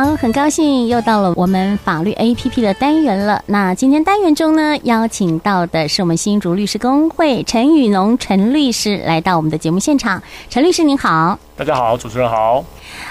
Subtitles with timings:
[0.00, 3.44] 好，很高兴又到了我们法律 APP 的单元了。
[3.44, 10.22] 那今天单元中呢，邀请到的是我们新竹律师工会陈宇农陈律师来到我们的节目现场。
[10.48, 12.64] 陈律师您好，大家好，主持人好。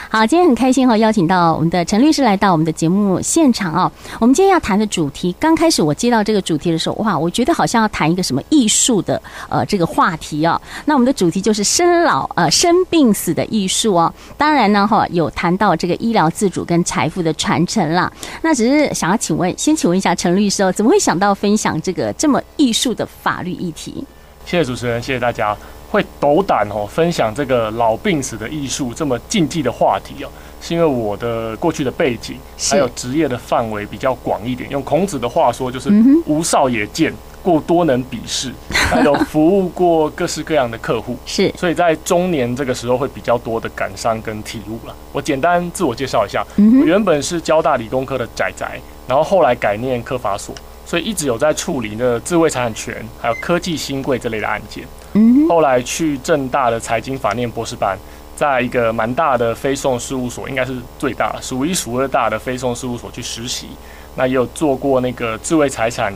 [0.09, 3.91] 好，今天很开心哈，邀请到我们的陈律师来到我们的节目现场哦。
[4.19, 10.59] 我们今天要谈的主题，刚开始我接到这个主题的时候，哇，我觉得好像要谈一个什么艺术的呃这个话题哦。
[10.85, 14.11] 那我们的主题就是生老呃生病死的艺术哦。
[14.35, 18.11] 当然呢哈，有谈到这个医疗自主跟财富的传承啦。
[18.41, 24.03] 那只是想要请问，先请问一下陈律师哦，怎么会想到分享这个这么艺术的法律议题？
[24.43, 25.55] 谢谢主持人，谢谢大家。
[25.89, 30.29] 会斗胆哦，分享这个老病死的艺术这么禁忌的话题哦，
[30.61, 32.37] 是因为我的过去的背景
[32.69, 34.69] 还有职业的范围比较广一点。
[34.69, 35.89] 用孔子的话说，就是
[36.25, 37.11] 无少也见，
[37.41, 44.95] 过多能鄙视， 还有服务过各式各样的客户，是，所以在中年这个时候会比较多的感伤跟体悟了。
[45.11, 48.65] 我简单自我介绍一下，我原本是交大理工科的仔仔，
[49.07, 50.53] 然后后来改念科法所，
[50.85, 54.83] 所以一直有在处理的智慧财产权还有科技新贵这类的案件。
[55.19, 57.97] 嗯，后来去正大的财经法念博士班，
[58.37, 63.67] 在一个蛮大的非讼事务所，应该是最大、数一数二大的非讼事务所去实习。
[64.15, 66.13] 那也有做过那个智慧财产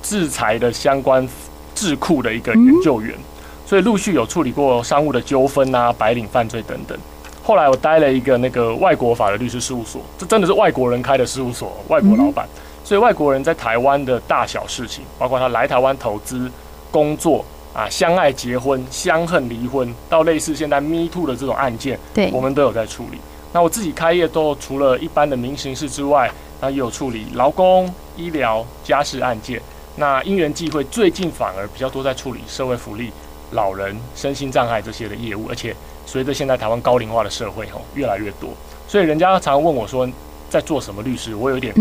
[0.00, 1.28] 制裁的相关
[1.74, 3.14] 智库的一个研究员，
[3.66, 6.96] 所以陆续有处理过商务的纠纷啊、白领犯罪等等。
[7.42, 12.46] 后来我待了一个那个外国法的律师事务所，这真的是外国人开的事务所，外国老板，
[12.84, 16.50] 所以外国人在台湾的大小事情，包括他来台湾投资、
[16.90, 17.44] 工作。
[17.76, 23.18] 啊，相爱结婚、相恨离婚，到类似现在 Me Too 的这种案件，对，我们都有在处理。
[23.52, 29.60] 那我自己开业都除了一般的民刑事之外，那也有处理劳工、医疗、家事案件。
[29.96, 33.12] 那因缘际会，最近反而比较多在处理社会福利、
[33.50, 35.46] 老人、身心障碍这些的业务。
[35.50, 38.48] 而且随着现在台湾高龄化的社会吼越来越多，
[38.88, 40.08] 所以人家常常问我说。
[40.58, 41.34] 在做什么律师？
[41.34, 41.74] 我有点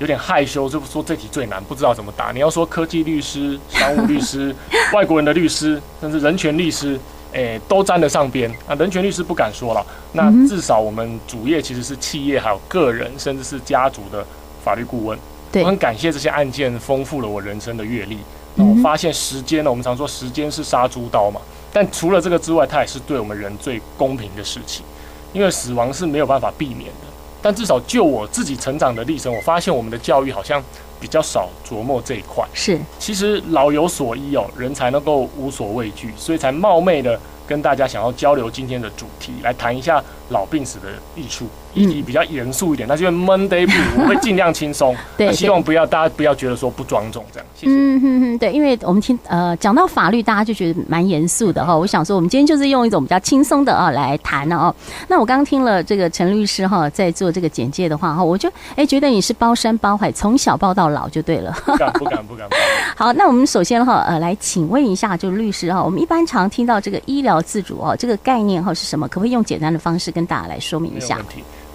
[0.00, 2.30] 有点害羞，就说这题最难，不知道怎么答。
[2.30, 4.54] 你要说科技律师、商务律师、
[4.92, 7.00] 外国人的律师，甚至人权律师，
[7.32, 8.54] 诶、欸，都沾得上边。
[8.68, 9.86] 那人权律师不敢说了。
[10.12, 14.22] 那至少我们主业其实是企业，还有个人，甚至是家族的
[14.62, 15.18] 法律顾问。
[15.54, 18.18] 我很感谢这些案件丰富了我人生的阅历。
[18.56, 21.40] 那我发现时间呢，我们常说时间是杀猪刀嘛，
[21.72, 24.84] 但除了这个之外，它也是对我们人最公平的事情，
[25.32, 27.07] 因为死亡是没有办法避免的。
[27.40, 30.62] 但至少就我自己成长的历程，我发现我们的教育好像
[31.00, 32.44] 比较少琢磨这一块。
[32.52, 41.46] 是，其实老有所依哦，人才能够无所畏惧，所以才冒昧的跟大家想要交流今天的主题，来谈一下老病死的艺术。
[41.74, 44.96] 议题比较严肃一点，那就 Monday Blue 我会尽量轻松。
[45.16, 47.46] 对，希望不要大家不要觉得说不庄重这样。
[47.54, 47.72] 谢谢。
[47.72, 51.76] 嗯哼哼，对，因为我们听呃讲到法律，大家就觉得蛮严肃的哈。
[51.76, 54.74] 我想说，我们今天就是用一种比较轻松的啊来谈了哦。
[55.06, 61.52] 那我刚刚听了这个陈律师哈在做这个简介的话哈，我就哎觉得你是包山包海，从小包到老就对了。
[61.64, 62.48] 不敢不敢不敢。
[62.96, 69.06] 好，那我们首先哈呃来请问一下，就律师哈，我们一般常听到这个医疗自主哦，这个概念哈是什么？
[69.08, 71.18] 可不可以用简单的方式跟大家来说明一下？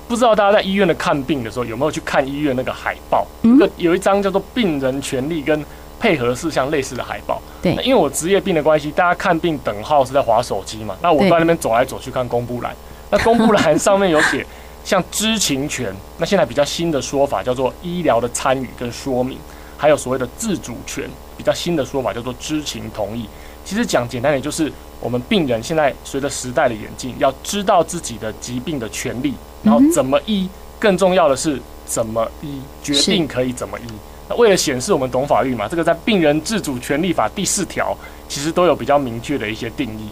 [0.06, 3.26] 不知道大家在医院的看病的时候有没有去看医院那个海报？
[3.44, 5.66] 嗯，有一张叫做“病人权利跟
[6.00, 7.42] 配合事项”类似的海报。
[7.62, 10.96] 对，因为我职业病的关系，大家看病等号是在划手机嘛。
[11.02, 12.76] 那我在那边走来走去看公布栏，
[13.10, 14.46] 那公布栏上面有写
[14.84, 19.38] 像知情权，那现在比较新的说法叫做医疗的参与跟说明，
[19.78, 23.28] 还有所谓的自主权，比较新的说法叫做知情同意。
[23.66, 29.34] 其实讲简单点，就是我们病人现在随着时代的演进，要知道自己的疾病的权利。
[29.64, 33.84] 然后怎么医，更重要的是怎么医，决定可以怎么医。
[34.28, 37.98] 那为了显示我们懂法律嘛，这个在《病人自主权利法》第四条
[38.28, 40.10] 其实都有比较明确的一些定义。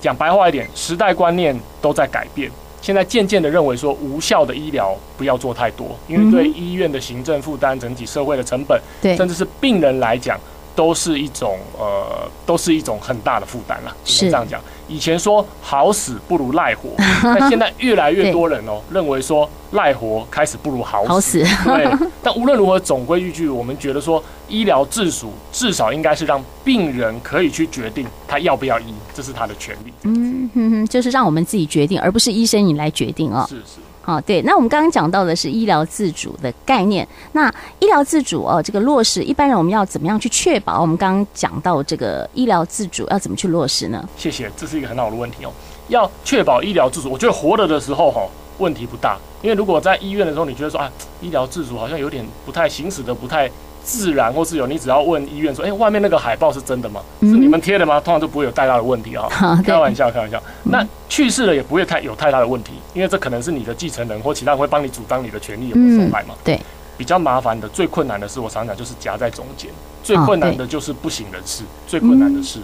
[0.00, 8.80] 讲白话一点，时代观念都在改变，现在渐渐的认为说无效的医疗不要做太多，因为对医院的行政负担、整体社会的成本，
[9.16, 10.38] 甚至是病人来讲，
[10.74, 13.96] 都是一种呃，都是一种很大的负担了。
[14.04, 14.60] 是这样讲。
[14.88, 16.90] 以前说好死不如赖活，
[17.22, 21.08] 但现在越来越多人哦认为说赖活开始不如好死。
[21.08, 29.92] 好死对，但无论如何，总归一句，我们觉得说医疗自主至少应该是让病人可以去决定他要不要医，这是他的权利。
[30.02, 33.46] 嗯哼哼，就是让我们自己决定，而不是医生你来决定哦。
[33.48, 33.80] 是是。
[34.02, 37.06] 好，对，那我们刚刚讲到的是医疗自主的概念。
[37.32, 40.80] 那医疗自主哦，这个落实，一般人我们要怎么样去确保？
[40.80, 44.08] 我们刚刚讲到这个医疗自主要怎么去落实呢？
[44.16, 45.52] 谢谢，这是一个很好的问题哦。
[45.86, 48.26] 要确保医疗自主，我觉得活着的时候哈、
[48.58, 49.16] 问题不大。
[49.40, 50.90] 因为如果在医院的时候，你觉得说啊，
[51.20, 53.48] 医疗自主好像有点不太行使的不太
[53.84, 57.00] 自然或是有，你只要问医院说，哎、欸，外面那个海报是真的吗？
[57.20, 58.00] 是你们贴的吗？
[58.00, 59.28] 通常都不会有太大的问题啊。
[59.64, 60.42] 开玩笑，开玩笑。
[60.64, 66.34] 那去世了也不会太有太大的问题，因为这可能是你的继承人或其他人会帮你主张你的权利有没有受害嘛。
[66.44, 66.60] 对。
[66.96, 69.70] 比较麻烦的、最困难的是，我常常讲就是夹在中间。
[70.02, 71.64] 最困难的就是不省人事。
[71.86, 72.60] 最困难的是，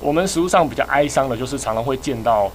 [0.00, 2.50] 我们实物上比较哀伤的，就是常常会见到，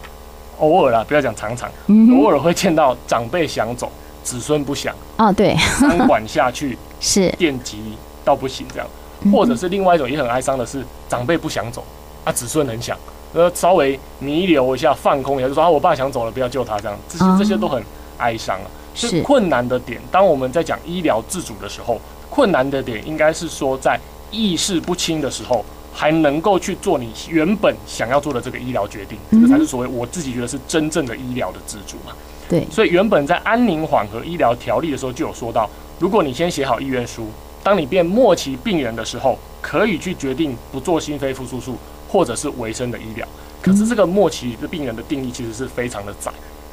[0.60, 1.70] 偶尔啦，不要讲常常，
[2.18, 3.92] 偶尔会见到长辈想走。
[4.24, 7.30] 子孙不想哦，对， 三管下去是。
[7.32, 7.78] 电击
[8.24, 8.88] 到不行这样，
[9.32, 11.84] 或者是另外一种也很哀伤的是长辈不想走
[12.24, 12.98] 啊，子孙很想，
[13.34, 17.84] 呃，稍微弥留一下放空一下，就说啊，我爸想走了，不要救他这样，这些这些都很
[18.18, 18.68] 哀伤啊。
[18.96, 19.22] 是。
[19.22, 24.00] 困难的点，当我们在讲医疗自主的时候，困难的点应该是说在
[24.32, 32.14] 意识不清的时候，还能够去做你原本想要做的这个医疗决定，这个才是所谓我自己觉得是真正的医疗的自主嘛。
[32.50, 35.70] 对，所以原本在安宁缓和医疗条例的时候就有说到，
[36.00, 37.28] 如果你先写好意愿书，
[37.64, 41.78] 当你变末期病人的时候，可以去决定不做心肺复苏术
[42.10, 43.26] 或者是维生的医疗。
[43.62, 46.32] 可是这个末期的病人的定义其实是非常的窄，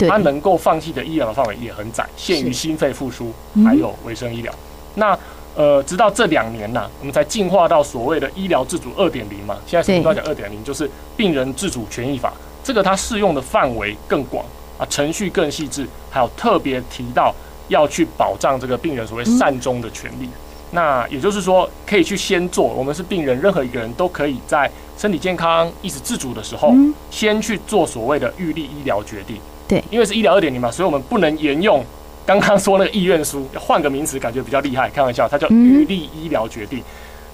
[0.09, 3.33] 他能够放弃的医疗的范围也很窄，限于心肺复苏
[3.65, 4.53] 还有维生医疗。
[4.97, 5.17] 那
[5.55, 9.57] 呃，直到这两年呢，我们才进化到所谓的医疗自主二点零嘛。
[9.67, 12.33] 现在什么都要讲二点零，就是病人自主权益法，
[12.65, 14.45] 这个它适用的范围更广。
[14.81, 17.35] 啊，程序更细致，还有特别提到
[17.69, 20.25] 要去保障这个病人所谓善终的权利。
[20.25, 20.31] 嗯、
[20.71, 22.65] 那也就是说，可以去先做。
[22.65, 29.37] 我们是病人，任何一个人都可以在身体健康、意识自主的时候，嗯、先去做所谓的预立医疗决定。
[29.69, 31.85] 对，因为是医疗二点零嘛，所以我们不能沿用
[32.25, 34.89] 刚刚说那个意愿书，要换个名词，感觉比较厉害。
[34.89, 36.79] 开玩笑，它叫预立医疗决定。
[36.79, 36.85] 嗯、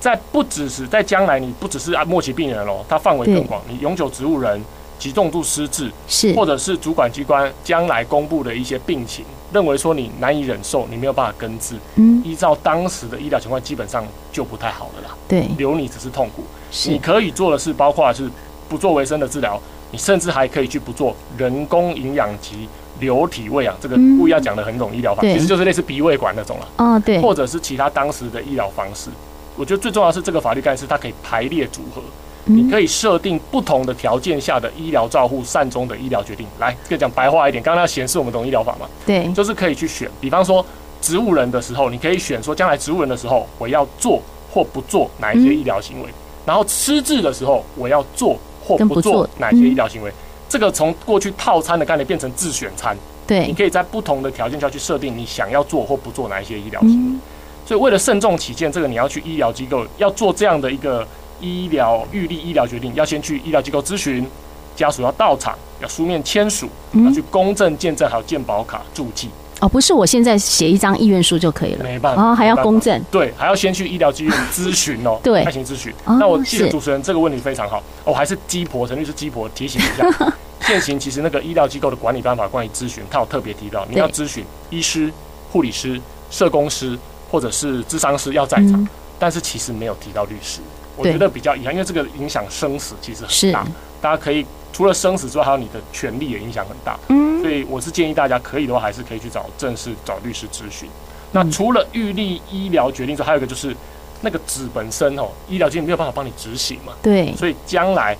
[0.01, 4.61] 在不只是在将来，你不只是啊末期病人喽，它范围更广，你永久植物人。
[4.99, 15.15] 极重度失智，是或者是主管机关将来公布的一些病情，认为说你难以忍受，你没有办法根治，嗯，依照当时的医疗情况，基本上就不太好了啦。
[15.29, 16.43] 对，留你只是痛苦。
[16.71, 18.31] 是，你可以做的是，包括是
[18.69, 19.61] 不做维生的治疗，
[19.91, 26.69] 你甚至还可以去不做人工营养及流体喂养，这个故意要讲的很懂医疗法，其实就是类似鼻胃管那种了。
[26.79, 29.11] 哦，对，或者是其他当时的医疗方式。
[29.57, 32.03] 我觉得最重要的是这个法律概念是它可以排列组合。
[32.49, 36.47] 你可以设定不同的条件下的医疗照护善终的医疗决定。
[36.61, 38.89] 来，可以讲白话一点，刚刚要显示我们懂医疗法嘛？
[39.05, 40.09] 对，就是可以去选。
[40.21, 40.65] 比方说，
[41.01, 44.23] 植物人的时候，你可以选说，将来植物人的时候，我要做
[44.53, 46.09] 或不做哪一些医疗行为。
[46.45, 50.13] 然后失智的时候，我要做或不做哪些医疗行为。
[50.49, 52.97] 这个从过去套餐的概念变成自选餐。
[53.27, 57.19] 对，你可以在不同的条件下去设定你想要做或不做哪一些医疗行为。
[57.67, 61.05] 所以为了慎重起见，这个你要去医疗机构要做这样的一个。
[61.41, 64.27] 医疗预立医疗决定要先去医疗机构咨询，
[64.75, 66.69] 家属要到场，要书面签署，
[67.05, 69.29] 要去公证见证，还有健保卡注记。
[69.61, 75.91] 哦，不是，我现在写一张意愿书就可以了，没办法，哦，还要公证，对，还要先去医疗机构咨询哦， 对，开行咨询。
[76.05, 85.11] 那我记得主持人这个问题非常好，哦，还是鸡婆，陈律师鸡婆提醒一下， 现行其实那个医疗机构的管理办法关于咨询，他有特别提到，你要咨询医师、
[85.51, 85.99] 护理师、
[86.31, 86.99] 社工师
[87.31, 88.87] 或者是咨商师要在场，
[89.19, 90.61] 但是其实没有提到律师。
[90.97, 93.67] 我觉得比较遗憾，因为这个影响生死其实很大。
[94.01, 96.99] 大家可以除了生死之外，还有你的权利也影响很大。
[97.09, 100.89] 嗯，所以我是建议大家可以的话，还是可以去找正式找律师咨询。
[101.33, 103.75] 那除了预立医疗决定之外，还有一个就是
[104.21, 106.93] 那个纸本身哦，医疗机构没有办法帮你执行嘛。
[107.03, 107.35] 对。
[107.35, 108.17] 所以将来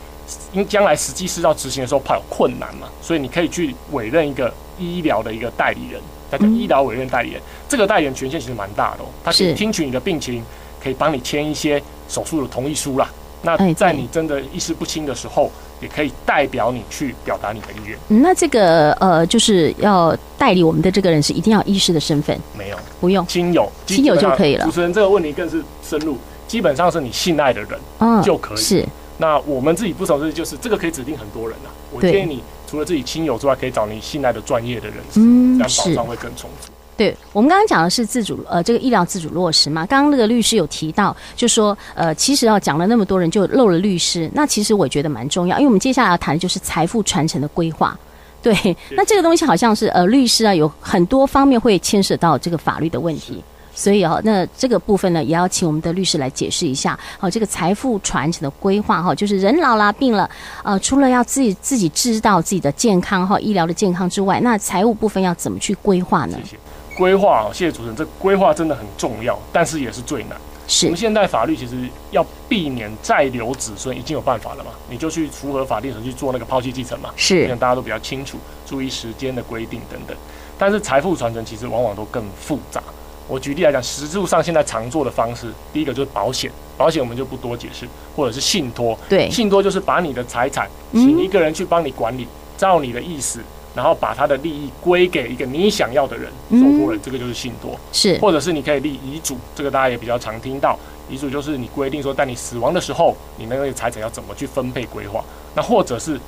[0.53, 6.01] 因将来实际是要执行的时候，怕有困难嘛，所以你可以去委任一个医疗的一个代理人，
[6.31, 7.41] 那个医疗委任代理人。
[7.69, 10.43] 这个代理人权限其实蛮大的哦，他可以听取你的病情，
[10.83, 11.83] 可以帮你签一些。
[12.09, 13.09] 手术的同意书啦，
[13.43, 17.99] 那在你真的意识不清的时候，也可以代表你去表达你的意愿。
[18.09, 22.39] 那这个呃，就是要代理我们的这个人是一定要医师的身份？
[22.57, 24.65] 没有，不用，亲友，亲友就可以了。
[24.65, 26.17] 主持人这个问题更是深入，
[26.49, 28.57] 基本上是你信赖的人，嗯，就可以。
[28.57, 28.87] 是。
[29.19, 31.73] 那我们自己不熟悉，就是这个可以指定很多人啊。
[31.91, 36.71] 我建议你除了自己亲友之外，可以找你信赖的专业的人士，嗯，这样保障会更充足。
[36.97, 39.85] 对，我们刚刚讲的是自主，呃，这个医疗自主落实嘛。
[39.85, 44.31] 刚刚那个律师有提到，就说，呃，其实要讲了那么多人，就漏了律师。
[44.33, 47.95] 那其实我觉得蛮重要，因为我们接下来要谈的就是财富传承的规划。
[48.43, 53.45] 对，那这个东西好像是，呃，律师啊，有很多方面会牵涉到这个法律的问题。
[53.75, 56.99] 所以哦，那这个部分呢，也要请我们的律师来解释一下。
[57.19, 60.31] 好，这个财富传承的规划哈，就是人老了病了，
[60.65, 66.39] 呃，除了要自己自己知道自己的健康哈，医疗的健康之外，那财务部分要怎么去规划呢？
[66.43, 66.57] 谢谢。
[66.97, 67.95] 规划，谢谢主持人。
[67.95, 70.37] 这规划真的很重要，但是也是最难。
[70.67, 70.87] 是。
[70.87, 71.77] 我们现代法律其实
[72.11, 74.71] 要避免再留子孙，已经有办法了嘛？
[74.89, 77.11] 你就去符合法定程序做那个抛弃继承嘛。
[77.15, 77.47] 是。
[77.57, 80.17] 大家都比较清楚，注意时间的规定等等。
[80.59, 82.83] 但是财富传承其实往往都更复杂。
[83.29, 88.97] 我举例来讲，实质上现在常做的方式，第一个就是保险，保险我们就不多解释，或者是信托。
[89.09, 93.41] 对，信托就是把你的财产请一个人去帮你管理，嗯、照你的意思，
[93.77, 97.79] 然后把他的利益归给一个你想要的人，受托人，这个就是信托。
[97.93, 100.79] 是，或者是你可以立遗嘱，这个大家也比较常听到。
[101.09, 105.23] 遗嘱就是你规定说，在你死亡的时候，你那个财产要怎么去分配规划。
[105.55, 106.19] 那或者是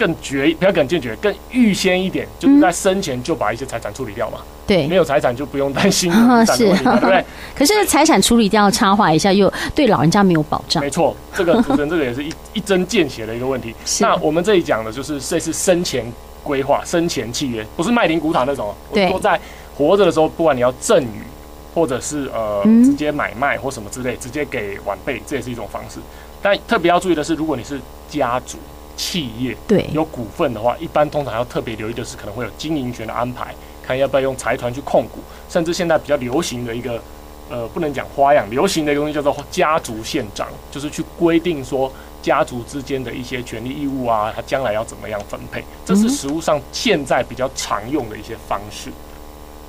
[0.00, 4.38] 更绝，不要更坚决，更预先一点，就是在生前就把一些财产处理掉嘛。
[4.66, 7.22] 对，没有财产就不用担心遗产问题，对不对？
[7.54, 10.82] 可是财产处理掉，插话一下，又对老人家没有保障。
[10.82, 13.74] 没错，这个主持人这个也是一 一针见血的一个问题。
[14.00, 16.02] 那我们这里讲的就是这是生前
[16.42, 18.74] 规划、生前契约，不是卖灵古塔那种。
[18.94, 19.38] 对，说在
[19.76, 21.22] 活着的时候，不管你要赠与。
[21.72, 26.00] 或者是呃直接买卖或什么之类，直接给晚辈，这也是一种方式。
[26.42, 28.58] 但特别要注意的是，如果你是家族
[29.00, 37.02] 企业，对，有股份的话，一般通常要特别留意的是，可能会有经营权的安排，看要不要用财团去控股，甚至现在比较流行的一个
[37.48, 41.90] 呃，不能讲花样，流行的一个东西叫做家族宪章，就是去规定说
[42.20, 48.90] 家族之间的一些权利义务啊，它将来要怎么样分配，这是实物上现在比较常用的一些方式。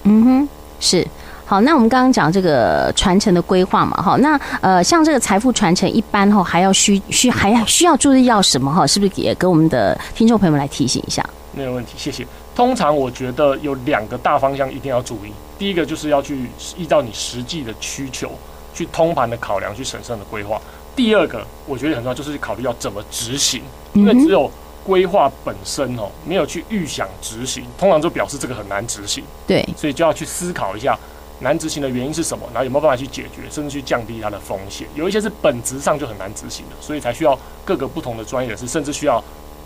[0.03, 0.49] 嗯哼，
[0.81, 1.07] 是。
[1.51, 8.87] 好，那我们刚刚讲这个传承的规划嘛，哈，那呃，像这个财富传承，一般哈还要需需还需要注意要什么哈？
[8.87, 11.21] 是不是也跟我们的听众朋友们来提醒一下？
[11.51, 12.25] 没有问题，谢谢。
[12.55, 18.31] 通常我觉得有两个大方向一定要注意，第一个就是要去依照你实际的需求
[18.73, 20.57] 去通盘的考量，去审慎的规划。
[20.95, 24.49] 第二个我觉得很重要，就是考虑要怎么执行，因为只有
[24.85, 29.21] 规划本身哦，没有去预想执行，通常就表示这个很难执行。
[29.45, 30.97] 对，所以就要去思考一下。
[31.41, 32.45] 难执行的原因是什么？
[32.53, 34.87] 然后有没有办法去解决，甚至去降低它的风险？
[34.95, 39.21] 有一些是本质上就很难执行的，所以才需要各个不同的专业人士，甚至需要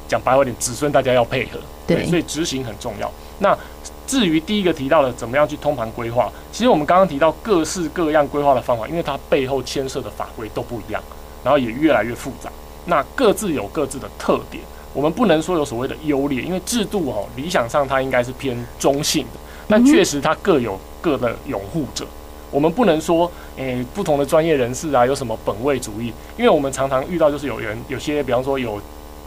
[0.08, 1.60] 讲白话点，子孙大家要配合。
[1.86, 3.12] 对，对，所以执行很重要。
[3.39, 3.58] 那
[4.08, 11.03] 至于第一个提到的怎么样去通盘规划，其实我们刚刚提到各式各样规划的方法，因为它背后牵涉的法规都不一样，
[11.44, 12.50] 然后也越来越复杂。
[12.86, 14.63] 那各自有各自的特点，
[14.94, 19.39] 我们不能说有所谓的优劣，因为制度哦，理想上它应该是偏中性的。
[19.67, 22.03] 但确实，它各有各的拥护者。
[22.50, 26.12] 我们不能说，诶、欸，不同的专业人士啊，有什么本位主义？
[26.35, 28.81] 因为我们常常遇到，就是有人有些，比方说有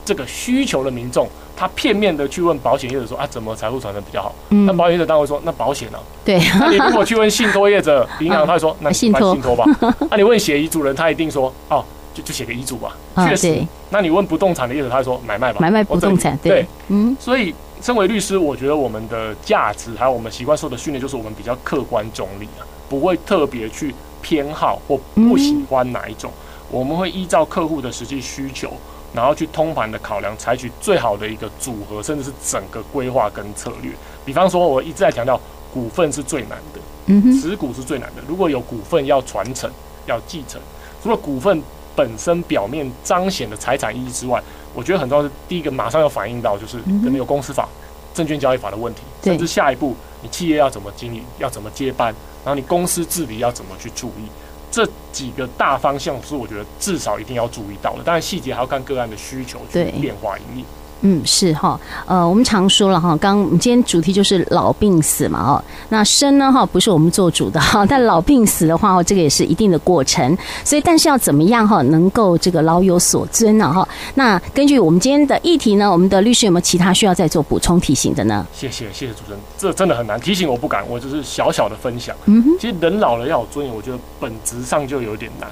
[0.05, 4.35] 这个需求的民众，他片面的去问保险业者说啊，怎么财富传承比较好？
[4.49, 6.03] 嗯，那保险业者当然会说，那保险呢、啊？
[6.25, 6.41] 对。
[6.59, 9.65] 那你如果去问信托业者，银行 他会说，那信托信托吧。
[10.11, 12.97] 那你问写遗嘱人，他一定说，哦，就就写个遗嘱吧。
[13.29, 13.63] 确实。
[13.91, 15.59] 那你问不动产的业者，他会说买卖吧。
[15.61, 16.67] 买卖不动产，对。
[16.89, 17.55] 嗯，所以。
[17.81, 26.31] 身为律师，我觉得我们的价值还有我们习惯受的训练，就是我们比较客观中立啊，不会特别去偏好或不喜欢哪一种。
[26.71, 28.73] 我们会依照客户的实际需求，
[29.15, 33.91] 然后去通盘的考量，采取最好的一个组合，甚至是整个规划跟策略。
[34.25, 35.41] 比方说，我一直在强调，
[35.73, 38.23] 股份是最难的，嗯，持股是最难的。
[38.29, 39.71] 如果有股份要传承、
[40.05, 40.61] 要继承，
[41.03, 41.63] 除了股份
[41.97, 44.43] 本身表面彰显的财产意义之外，
[44.79, 47.69] 我觉得很重要是第一个，马上要反映到就是可能有公司法、
[48.15, 54.31] 证券交易法的问题，甚至下一步你企业要怎么经营，要怎么接班，然后你公司治理要怎么去注意，
[54.71, 58.05] 这几个大方向是我觉得至少一定要注意到的。
[58.05, 60.65] 当然细节还要看个案的需求去变化营运。
[61.03, 73.89] 嗯，是哈，呃，我们常说了哈，刚我们今天主题就是老病死嘛，哦，那生呢哈不是我们做主的哈， 但老病死的话哦，这个也是一定的过程，所以但是要怎么样哈，能够这个老有所尊呢哈？
[74.15, 78.45] 那根据我们今天的议题呢，我们的律师有没有其他需要再做补充提醒的呢？
[78.53, 82.17] 谢谢谢谢主持人，这真的很难提醒，我不敢，我就是小小的分享。
[82.27, 85.49] 嗯哼，其实人老了要有尊严，我觉得本质上就有点难。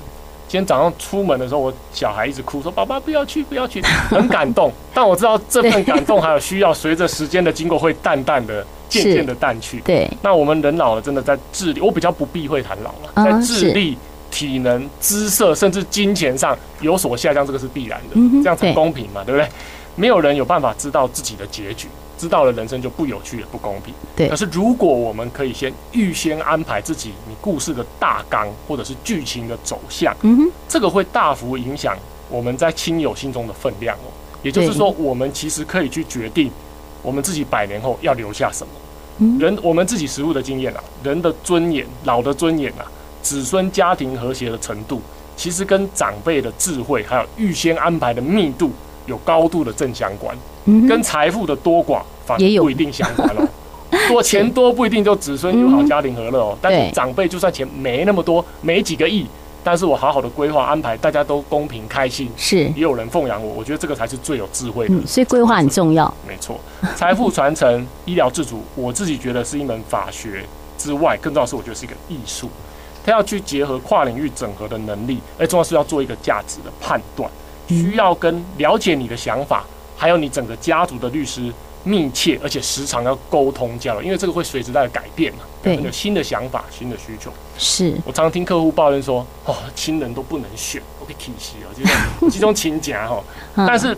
[0.49, 3.83] 今天早上出门的时候，我小孩一直哭说：“爸爸不要去，不要去。
[4.09, 9.81] ”很感动，但我知道这份感动还有需要，随着时间的经过会淡淡的、渐渐的淡去。
[9.81, 13.99] 对，那我们人老了，真的在智力，我比较不避讳谈老了，在智力、
[14.31, 19.49] 体能、姿色，甚至金钱上有所下降，这个是必然的，这样才公平嘛，对不对？
[19.97, 21.88] 没有人有办法知道自己的结局。
[22.18, 23.94] 知道了，人生就不有趣也不公平。
[24.14, 24.28] 对。
[24.28, 31.96] 可是如果我们可以先预先安排自己你故事的大纲或者是剧情的走向，嗯哼，这个会大幅影响
[32.28, 34.08] 我们在亲友心中的分量哦。
[34.42, 36.50] 也就是说，我们其实可以去决定
[37.02, 38.73] 我们自己百年后要留下什么。
[39.18, 39.38] 嗯。
[39.38, 42.85] 人我们自己实物的经验啊，人的尊严、老的尊严啊，
[43.23, 45.00] 子孙家庭和谐的程度，
[45.37, 48.70] 其实跟长辈的智慧还有预先安排的密度
[49.06, 50.37] 有高度的正相关。
[50.88, 53.49] 跟财富的多寡反而不一定相关了，
[54.08, 56.58] 多钱多不一定就子孙友好家庭和乐哦。
[56.61, 59.26] 但是长辈就算钱没那么多，没几个亿，
[59.62, 64.94] 但是我好好的规划安排，大家都公平开心，是也有人奉养我，我觉得这个才是最有智慧的。
[65.06, 66.58] 所以规划很重要，没错。
[66.94, 70.44] 财富传承、医疗自主，我自己觉得是一门法学，
[70.76, 72.50] 之外，更重要是，我觉得是一个艺术。
[73.04, 77.30] 他要去结合跨领域整合的能力，而重要是要做一个价值的判断，
[77.68, 79.64] 需要跟了解你的想法，
[79.97, 81.53] 还有你整个家族的律师
[81.85, 85.41] 密切而且时常要沟通交流，因为这个会随时在改变嘛。
[85.62, 87.33] 对，有新的想法、新的需求。
[87.59, 91.85] 是我常常听客户抱怨说：“哦，亲人都不能选，我可以体系哦，就
[92.26, 93.23] 是集中亲家哈。
[93.57, 93.97] ”但是，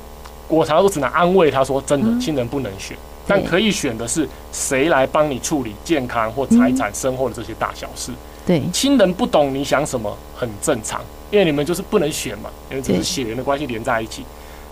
[0.48, 8.10] 我常常都只能安慰他说：“真的，亲人不能选。”但可以选的是谁来帮你处理健康或财产、生活的这些大小事。
[8.46, 14.24] 对，亲人不懂你想什么很正常，因为你们就是不能选嘛，因为这是血缘的关系连在一起。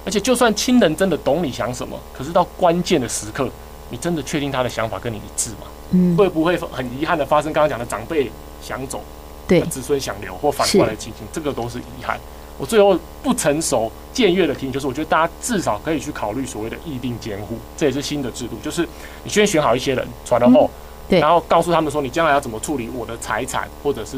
[0.06, 3.50] 而且就算亲人真的懂你想什么，可是到关键的时刻，
[3.90, 5.66] 你真的确定他的想法跟你一致吗？
[5.90, 8.30] 嗯，会不会很遗憾的发生刚刚讲的长辈
[8.62, 9.02] 想走，
[9.48, 12.18] 对，子孙想留或反过来的情形，这个都是遗憾。
[12.58, 18.88] 我最后不成熟僭越的提醒就是，我觉得大家至少可以去考虑所谓的意定监护，这也是新的制度，就是
[19.24, 20.70] 你先选好一些人传了后，
[21.08, 24.16] 对，然后告诉他们说你将来要怎么处理我的财产或者是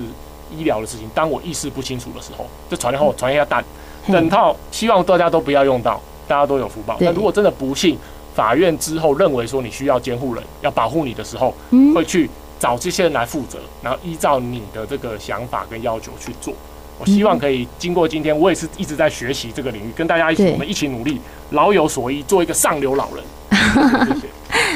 [0.57, 1.11] 医疗的事情。
[1.15, 3.65] 当我意识不清楚的时候，就传了后传一下蛋，
[4.09, 6.97] 整套希望大家都不要用到，大家都有福报。
[7.01, 7.97] 那如果真的不幸，
[8.35, 11.55] 法院之后认为说你需要监护人要保护你的时候，
[11.95, 16.55] 会去找这些人来负责，然后依照你的这个想法跟要求去做。
[17.01, 23.25] 我希望可以经过今天，我也是一直在学习这个领域，跟大家一起，我们一起努力，老有所依，做一个上流老人。
[24.07, 24.28] 谢谢。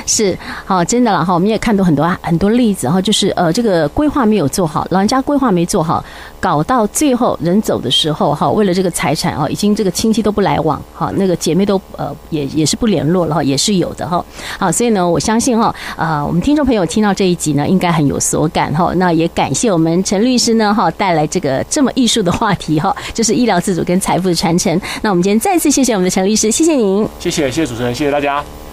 [0.07, 1.33] 是好，真的了哈。
[1.35, 6.05] 我们也看到很多很多例子哈，就是呃，这个规划没有做好，老人家规划没做好，
[6.41, 14.25] 搞到最后人走的时候哈，为了这个财产啊，已经这个亲戚都不来往哈，那个姐妹都呃也也是不联络了哈，也是有的哈。
[14.59, 18.93] 好，所以呢，我相信哈，呃，我们听众朋友听到这一集呢，应该很有所感哈。
[18.97, 24.81] 那也感谢我们陈律师呢哈，带来这个这么艺术的话题哈，就是医疗自主跟财富的传承。
[25.03, 28.43] 那我们今天再次谢谢我们的陈律师，谢谢您，谢谢谢谢主持人，谢谢大家。